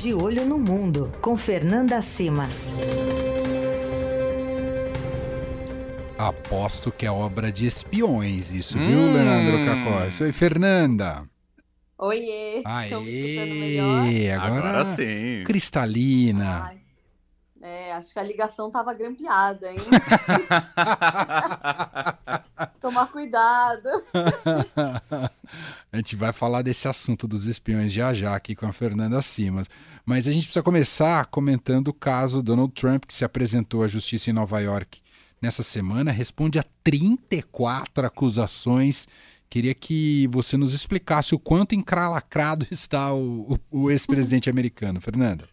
[0.00, 2.72] De Olho no Mundo, com Fernanda Simas.
[6.16, 8.86] Aposto que é obra de espiões, isso, hum.
[8.86, 10.18] viu, Leandro Cacós?
[10.22, 11.28] Oi, Fernanda.
[11.98, 12.62] Oiê!
[12.64, 14.32] Aê!
[14.32, 15.44] Agora, Agora sim.
[15.44, 16.70] Cristalina.
[16.70, 16.80] Ai.
[17.60, 19.80] É, acho que a ligação tava grampeada, hein?
[22.80, 23.86] Tomar cuidado.
[25.92, 29.68] a gente vai falar desse assunto dos espiões já já aqui com a Fernanda Simas.
[30.06, 34.30] Mas a gente precisa começar comentando o caso Donald Trump, que se apresentou à justiça
[34.30, 35.00] em Nova York
[35.40, 39.08] nessa semana, responde a 34 acusações.
[39.48, 45.00] Queria que você nos explicasse o quanto encralacrado está o, o, o ex-presidente americano.
[45.00, 45.48] Fernanda.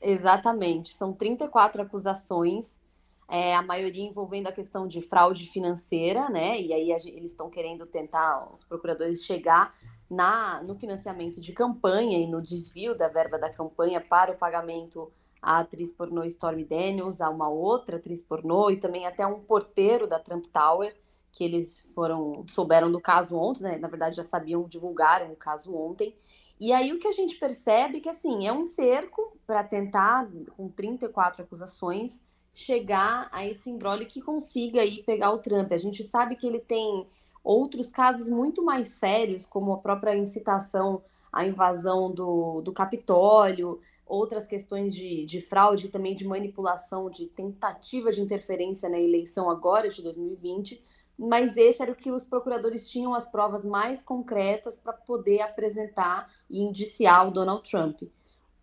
[0.00, 0.94] Exatamente.
[0.94, 2.80] São 34 acusações,
[3.28, 6.58] é, a maioria envolvendo a questão de fraude financeira, né?
[6.58, 9.74] E aí eles estão querendo tentar, os procuradores, chegar
[10.10, 15.12] na, no financiamento de campanha e no desvio da verba da campanha para o pagamento
[15.42, 20.06] à atriz pornô Stormy Daniels, a uma outra atriz pornô e também até um porteiro
[20.06, 20.96] da Trump Tower,
[21.30, 23.76] que eles foram souberam do caso ontem, né?
[23.76, 26.16] Na verdade já sabiam, divulgaram o caso ontem.
[26.58, 30.26] E aí o que a gente percebe é que assim, é um cerco para tentar,
[30.56, 32.20] com 34 acusações,
[32.54, 35.72] chegar a esse embrólio que consiga aí pegar o Trump.
[35.72, 37.06] A gente sabe que ele tem
[37.42, 44.46] outros casos muito mais sérios, como a própria incitação à invasão do, do Capitólio, outras
[44.46, 50.02] questões de, de fraude, também de manipulação, de tentativa de interferência na eleição agora de
[50.02, 50.82] 2020
[51.18, 56.32] mas esse era o que os procuradores tinham as provas mais concretas para poder apresentar
[56.48, 58.02] e indiciar o Donald Trump.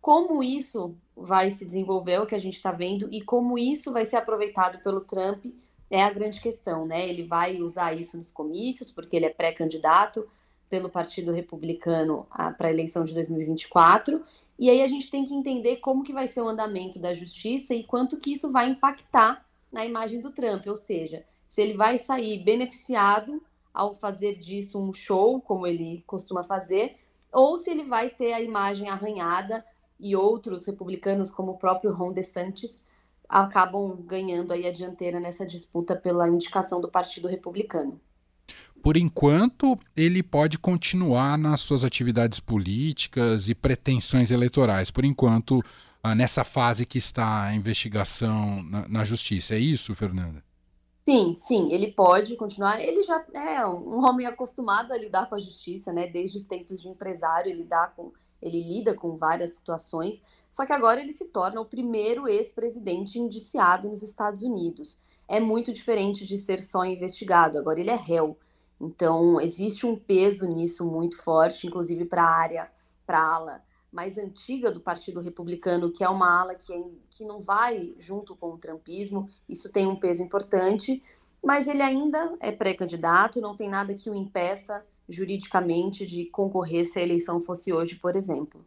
[0.06, 4.06] Como isso vai se desenvolver, o que a gente está vendo, e como isso vai
[4.06, 5.48] ser aproveitado pelo Trump
[5.90, 7.10] é a grande questão, né?
[7.10, 10.30] Ele vai usar isso nos comícios, porque ele é pré-candidato
[10.70, 14.24] pelo Partido Republicano para a eleição de 2024,
[14.60, 17.74] e aí a gente tem que entender como que vai ser o andamento da justiça
[17.74, 21.98] e quanto que isso vai impactar na imagem do Trump, ou seja, se ele vai
[21.98, 23.42] sair beneficiado
[23.74, 26.96] ao fazer disso um show, como ele costuma fazer,
[27.34, 29.66] ou se ele vai ter a imagem arranhada
[30.00, 32.82] e outros republicanos, como o próprio Ron DeSantis,
[33.28, 38.00] acabam ganhando aí a dianteira nessa disputa pela indicação do Partido Republicano.
[38.82, 44.92] Por enquanto, ele pode continuar nas suas atividades políticas e pretensões eleitorais.
[44.92, 45.64] Por enquanto,
[46.04, 49.56] ah, nessa fase que está a investigação na, na justiça.
[49.56, 50.44] É isso, Fernanda?
[51.08, 52.80] Sim, sim, ele pode continuar.
[52.80, 56.08] Ele já é um homem acostumado a lidar com a justiça, né?
[56.08, 58.12] Desde os tempos de empresário, ele, dá com,
[58.46, 60.22] ele lida com várias situações.
[60.52, 65.00] Só que agora ele se torna o primeiro ex-presidente indiciado nos Estados Unidos.
[65.28, 67.58] É muito diferente de ser só investigado.
[67.58, 68.38] Agora ele é réu.
[68.80, 72.72] Então existe um peso nisso muito forte, inclusive para a área,
[73.06, 77.24] para a ala mais antiga do Partido Republicano, que é uma ala que, é, que
[77.24, 81.02] não vai junto com o trumpismo, isso tem um peso importante,
[81.42, 87.00] mas ele ainda é pré-candidato, não tem nada que o impeça juridicamente de concorrer se
[87.00, 88.66] a eleição fosse hoje, por exemplo.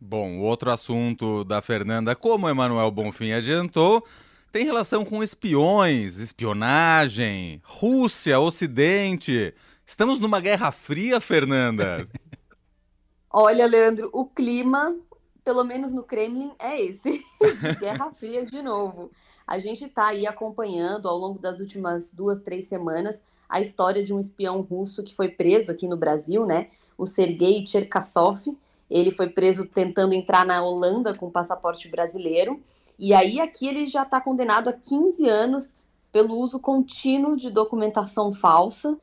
[0.00, 4.04] Bom, outro assunto da Fernanda, como Emanuel Bonfim adiantou,
[4.50, 9.54] tem relação com espiões, espionagem, Rússia, Ocidente.
[9.86, 12.06] Estamos numa guerra fria, Fernanda.
[13.30, 14.94] Olha, Leandro, o clima,
[15.42, 17.10] pelo menos no Kremlin, é esse,
[17.40, 19.10] de Guerra Fria de novo.
[19.46, 24.14] A gente está aí acompanhando ao longo das últimas duas, três semanas a história de
[24.14, 26.68] um espião russo que foi preso aqui no Brasil, né?
[26.96, 28.56] O Sergei Cherkasov.
[28.88, 32.62] Ele foi preso tentando entrar na Holanda com passaporte brasileiro.
[32.98, 35.74] E aí aqui ele já está condenado a 15 anos
[36.10, 38.98] pelo uso contínuo de documentação falsa.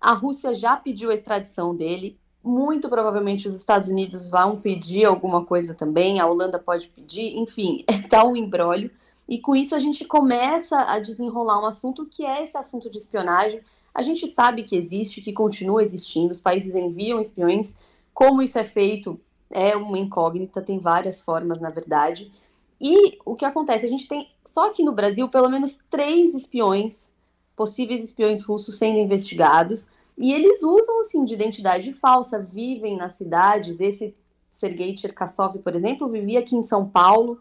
[0.00, 5.44] A Rússia já pediu a extradição dele, muito provavelmente os Estados Unidos vão pedir alguma
[5.44, 8.90] coisa também, a Holanda pode pedir, enfim, está um embrólio.
[9.28, 12.98] E com isso a gente começa a desenrolar um assunto que é esse assunto de
[12.98, 13.60] espionagem.
[13.94, 17.74] A gente sabe que existe, que continua existindo, os países enviam espiões.
[18.14, 19.20] Como isso é feito
[19.50, 22.30] é uma incógnita, tem várias formas, na verdade.
[22.80, 23.84] E o que acontece?
[23.84, 27.10] A gente tem só aqui no Brasil pelo menos três espiões,
[27.54, 29.88] possíveis espiões russos sendo investigados.
[30.16, 33.80] E eles usam, assim, de identidade falsa, vivem nas cidades.
[33.80, 34.14] Esse
[34.50, 37.40] Sergei Cherkasov, por exemplo, vivia aqui em São Paulo,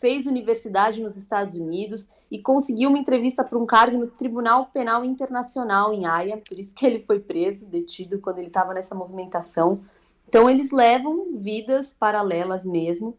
[0.00, 5.04] fez universidade nos Estados Unidos e conseguiu uma entrevista para um cargo no Tribunal Penal
[5.04, 9.80] Internacional em Haia, por isso que ele foi preso, detido quando ele estava nessa movimentação.
[10.28, 13.16] Então eles levam vidas paralelas mesmo.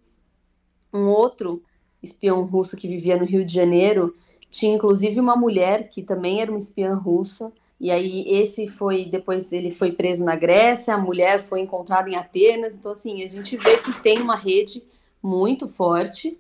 [0.94, 1.64] Um outro
[2.02, 4.16] espião russo que vivia no Rio de Janeiro
[4.50, 9.54] tinha inclusive uma mulher que também era uma espiã russa e aí esse foi depois
[9.54, 12.76] ele foi preso na Grécia, a mulher foi encontrada em Atenas.
[12.76, 14.84] Então assim, a gente vê que tem uma rede
[15.24, 16.38] muito forte.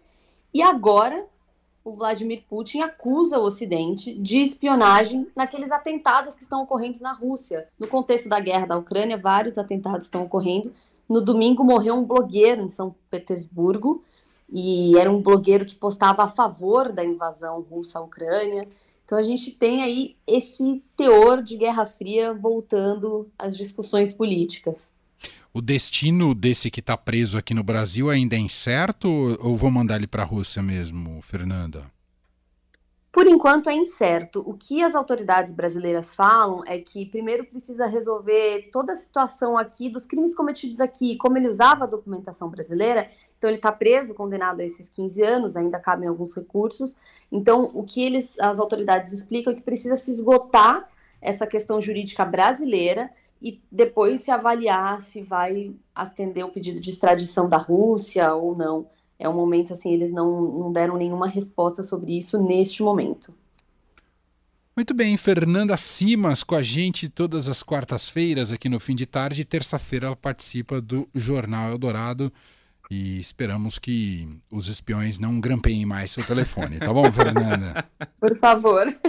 [0.53, 1.25] E agora
[1.83, 7.67] o Vladimir Putin acusa o Ocidente de espionagem naqueles atentados que estão ocorrendo na Rússia.
[7.79, 10.73] No contexto da guerra da Ucrânia, vários atentados estão ocorrendo.
[11.07, 14.03] No domingo morreu um blogueiro em São Petersburgo
[14.51, 18.67] e era um blogueiro que postava a favor da invasão russa à Ucrânia.
[19.05, 24.91] Então a gente tem aí esse teor de Guerra Fria voltando às discussões políticas.
[25.51, 29.07] O destino desse que está preso aqui no Brasil ainda é incerto
[29.41, 31.91] ou vou mandar ele para a Rússia mesmo, Fernanda?
[33.11, 34.43] Por enquanto é incerto.
[34.45, 39.89] O que as autoridades brasileiras falam é que primeiro precisa resolver toda a situação aqui
[39.89, 43.09] dos crimes cometidos aqui, como ele usava a documentação brasileira.
[43.35, 46.95] Então ele está preso, condenado a esses 15 anos, ainda cabem alguns recursos.
[47.31, 50.87] Então o que eles, as autoridades explicam é que precisa se esgotar
[51.19, 53.09] essa questão jurídica brasileira
[53.41, 58.87] e depois se avaliar se vai atender o pedido de extradição da Rússia ou não.
[59.17, 63.33] É um momento assim, eles não, não deram nenhuma resposta sobre isso neste momento.
[64.75, 69.43] Muito bem, Fernanda Simas com a gente todas as quartas-feiras aqui no fim de tarde.
[69.43, 72.31] Terça-feira ela participa do Jornal Eldorado
[72.89, 77.85] e esperamos que os espiões não grampeiem mais seu telefone, tá bom, Fernanda?
[78.19, 78.87] Por favor.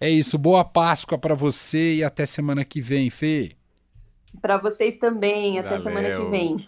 [0.00, 3.52] É isso, boa Páscoa para você e até semana que vem, Fê.
[4.40, 5.82] Para vocês também, até Valeu.
[5.82, 6.66] semana que vem.